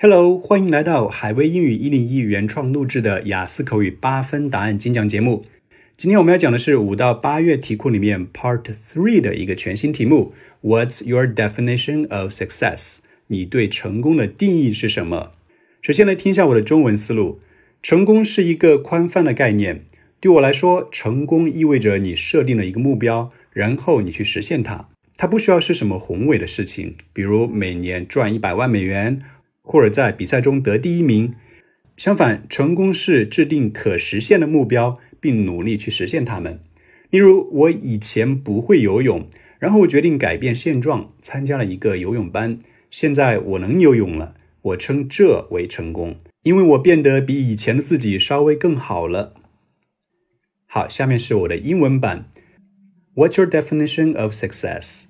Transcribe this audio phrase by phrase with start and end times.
[0.00, 5.44] Hello，欢迎来到海威英语一零一原创录制的雅思口语八分答案精讲节目。
[5.96, 10.32] 今天我们要讲的是五到八月题库里面 Part Three 的一个全新题目
[10.62, 12.98] ：What's your definition of success？
[13.26, 15.32] 你对成功的定义是什么？
[15.82, 17.40] 首先来听一下我的中文思路：
[17.82, 19.84] 成功是一个宽泛的概念。
[20.20, 24.88] 对我来说，成功意味着你设定了一个目标，然后你去实现它。
[25.16, 29.18] 它不需要是什么宏伟的事情，比如每年赚一百万美元。
[29.68, 31.34] 或者在比赛中得第一名。
[31.98, 36.60] 相反，成功是制定可实现的目标，并努力去实现它们。
[37.10, 42.58] 例如，我以前不会游泳，然后我决定改变现状，参加了一个游泳班。
[42.90, 49.34] 现在我能游泳了，我称这为成功，因为我变得比以前的自己稍微更好了。
[50.66, 52.30] 好，下面是我的英文版。
[53.14, 55.06] What's your definition of success?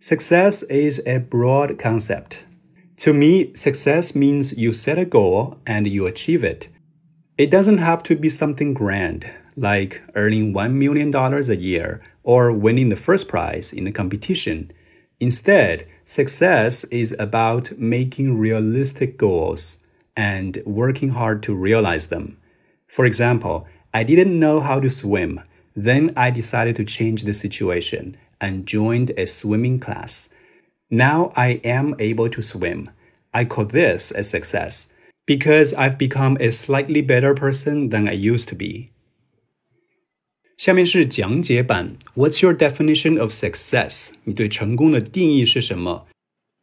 [0.00, 2.46] Success is a broad concept.
[3.02, 6.68] To me, success means you set a goal and you achieve it.
[7.36, 12.90] It doesn't have to be something grand, like earning $1 million a year or winning
[12.90, 14.70] the first prize in a competition.
[15.18, 19.78] Instead, success is about making realistic goals
[20.16, 22.36] and working hard to realize them.
[22.86, 25.40] For example, I didn't know how to swim.
[25.74, 30.28] Then I decided to change the situation and joined a swimming class.
[30.94, 32.88] Now I am able to swim.
[33.30, 34.88] I call this a success
[35.24, 38.88] because I've become a slightly better person than I used to be.
[40.58, 41.96] 下面是讲解版。
[42.14, 44.10] What's your definition of success？
[44.24, 46.06] 你对成功的定义是什么？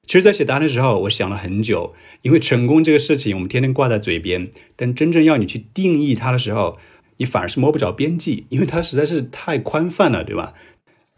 [0.06, 6.78] 其实，在写答案的时候，我想了很久，因为成功这个事情我们天天挂在嘴边，但真正要你去定义它的时候，
[7.18, 10.54] 你反而是摸不着边际，因为它实在是太宽泛了，对吧？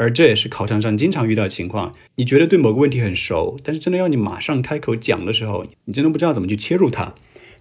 [0.02, 1.94] 而这也是考场上经常遇到的情况。
[2.16, 7.14] 你觉得对某个问题很熟，但是真的要你马上开口讲的时候，你真的不知道怎么去切入它。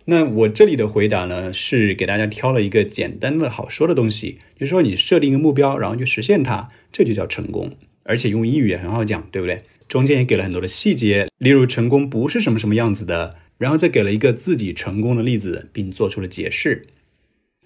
[0.06, 7.76] 那我这里的回答呢，是给大家挑了一个简单的好说的东西，就是说你设定一个目标，然后去实现它，这就叫成功。
[8.04, 9.60] 而且用英语也很好讲，对不对？
[9.86, 16.86] 中间也给了很多的细节，例如成功不是什么什么样子的，然后再给了一个自己成功的例子，并做出了解释。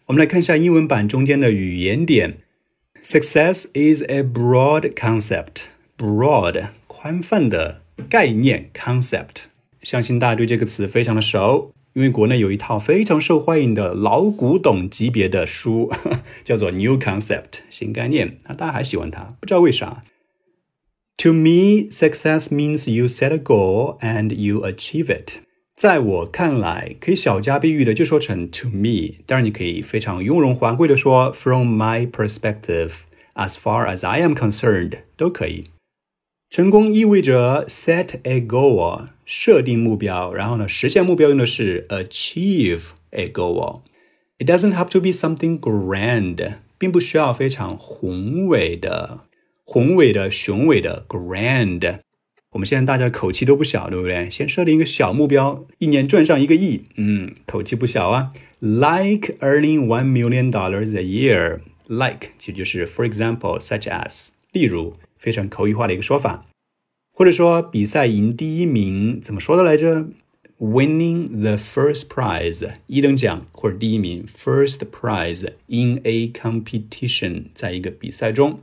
[0.06, 2.38] 我们来看一下英文版中间的语言点。
[3.03, 5.69] Success is a broad concept.
[5.97, 9.45] Broad 宽泛的概念 concept，
[9.81, 15.91] 相信大家对这个词非常的熟，因为国内有一套非常受欢迎的老古董级别的书，
[16.43, 20.03] 叫做 New Concept 新概念，那大家还喜欢它，不知道为啥。
[21.17, 25.39] To me, success means you set a goal and you achieve it.
[25.74, 29.16] 在我看来，可以小家碧玉的就说成 to me。
[29.26, 35.64] 当然，你可以非常雍容华贵的说 from my perspective，as far as I am concerned，都可以。
[36.48, 43.80] 成功意味着 set a goal，设定目标，然后呢，实现目标用的是 achieve a goal。
[44.38, 49.24] It doesn't have to be something grand，并不需要非常宏伟的、
[49.64, 52.03] 宏伟的、雄伟的 grand。
[52.54, 54.30] 我们现在大家的口气都不小，对不对？
[54.30, 58.30] 先设定一个小目标，一年赚上一个亿，嗯，口气不小啊。
[58.60, 66.46] Like earning one million dollars a year, like 其实就是 for example, such as 例如，非常口语化的一个说法，
[67.12, 70.06] 或者说比赛赢第一名怎么说的来着
[70.60, 78.60] ？Winning the first prize 一等奖或者第一名 first prize in a competition 在一个比赛中。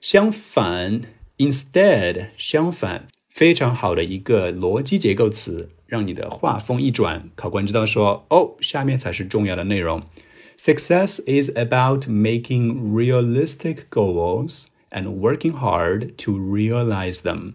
[0.00, 1.02] 相反
[1.38, 3.08] ，instead 相反。
[3.36, 10.00] 非常好的一个逻辑结构词，让你的话锋一转，考官知道说，哦，下面才是重要的内容。
[10.56, 17.52] Success is about making realistic goals and working hard to realize them。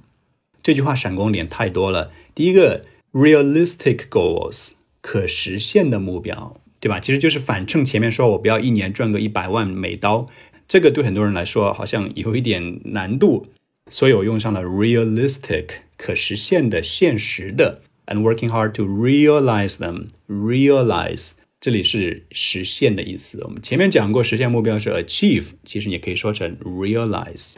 [0.62, 2.12] 这句话闪光点太多了。
[2.36, 7.00] 第一个，realistic goals，可实现的目标，对吧？
[7.00, 10.28] 其实就是反衬前面说我不要一年赚个一百万美刀，
[10.68, 13.48] 这个对很多人来说好像有一点难度。
[13.92, 15.66] 所以我用上了 realistic
[15.98, 20.08] 可实现的、现实的，and working hard to realize them。
[20.30, 23.44] realize 这里是实现的意思。
[23.44, 27.56] 我们前面讲过，实现目标是 achieve，其实你可以说成 realize。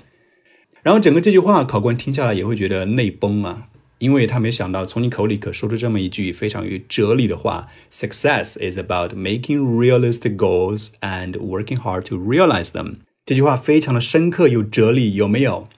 [0.81, 3.67] 然后整个这句话，考官听下来也会觉得泪崩啊，
[3.99, 12.95] 因为他没想到从你口里可说出这么一句非常有哲理的话：Success is about making realistic goals and working hard to realize them。
[13.23, 15.69] 这句话非常的深刻，有哲理，有没有？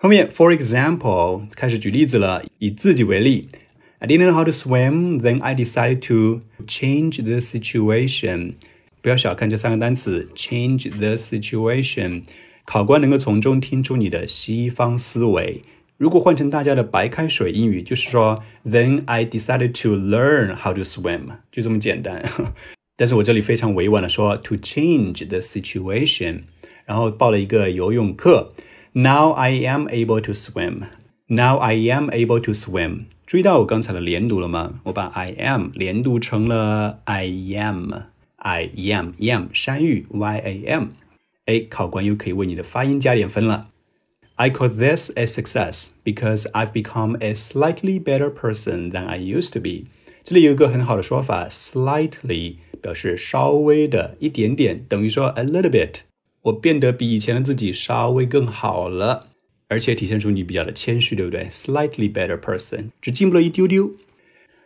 [0.00, 2.44] 后面，for example，开始举例子了。
[2.60, 3.48] 以自己为例
[3.98, 8.52] ，I didn't know how to swim, then I decided to change the situation。
[9.02, 12.22] 不要小看这三个单词，change the situation。
[12.64, 15.62] 考官能够从中听出你的西方思维。
[15.96, 22.22] 如果换成大家的白开水英语，就是说 Then I decided to learn how to swim，就这么简单。
[22.96, 26.42] 但是我这里非常委婉的说 to change the situation，
[26.86, 28.52] 然后报了一个游泳课。
[28.93, 30.83] Now I am able to swim.
[31.27, 33.05] Now I am able to swim.
[33.25, 34.79] 注意到我刚才的连读了吗？
[34.83, 40.87] 我把 I am 连读成了 I am。I am am 山芋 Y A M。
[41.45, 43.69] 哎，考官又可以为你的发音加点分了。
[44.35, 49.59] I call this a success because I've become a slightly better person than I used to
[49.59, 49.85] be。
[50.23, 56.01] 这里有一个很好的说法，slightly 表示稍微的、一点点，等于说 a little bit。
[56.48, 59.28] 我变得比以前的自己稍微更好了，
[59.68, 63.92] 而且体现出你比较的谦虚，对不对？Slightly better person，只进步了一丢丢。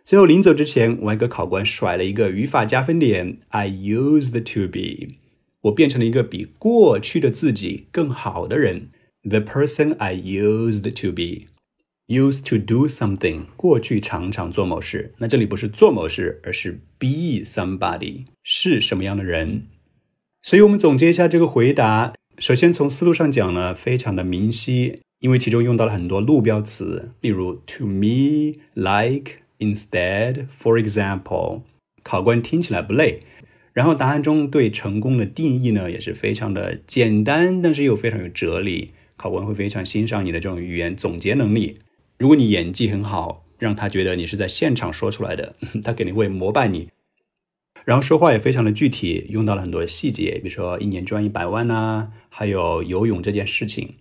[0.05, 3.38] 最后临走之前，我还给考官甩了一个语法加分点。
[3.49, 5.14] I used to be，
[5.62, 8.90] 我变成了一个比过去的自己更好的人。
[9.23, 11.46] The person I used to be
[12.08, 15.14] used to do something，过去常常做某事。
[15.19, 19.67] 那这里不是做某事，而是 be somebody，是什么样的人？
[20.43, 22.15] 所以我们总结一下这个回答。
[22.37, 31.62] 首先从思路上讲呢，非常的明晰，因为其中用到了很多路标词，例如 to me、like、instead、for example。
[32.03, 33.21] 考官听起来不累。
[33.73, 38.91] 然后答案中对成功的定义呢，也是非常的简单，但是又非常有哲理。
[39.17, 41.79] 考官会非常欣赏你的这种语言总结能力。
[42.19, 45.55] 如果你演技很好，让他觉得你是在现场说出来的，
[45.85, 46.88] 他肯定会膜拜你。
[47.84, 53.94] 然后说话也非常的具体，用到了很多细节，比如说一年赚一百万呐，还有游泳这件事情。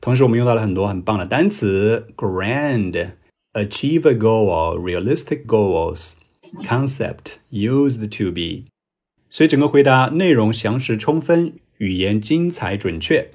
[0.00, 3.12] 同时，我们用到了很多很棒的单词：grand、
[3.54, 6.12] achieve a goal、realistic goals、
[6.62, 8.64] concept、used to be。
[9.30, 13.30] 所以整个回答内容详实充分，语言精彩准确。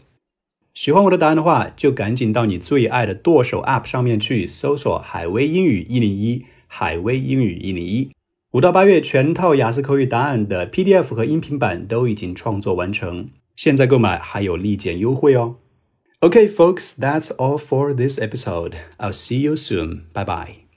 [0.73, 8.11] 喜欢我的答案的话，就赶紧到你最爱的剁手 App 上面去搜索“海威英语一零一”，海威英语一零一。
[8.51, 15.55] 五到八月全套雅思口语答案的 PDF 和音频版都已经创作完成，现在购买还有立减优惠哦。
[16.19, 18.73] Okay, folks, that's all for this episode.
[18.97, 20.01] I'll see you soon.
[20.13, 20.70] Bye bye.